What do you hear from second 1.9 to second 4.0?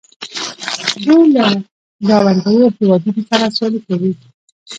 ګاونډیو هیوادونو سره سیالي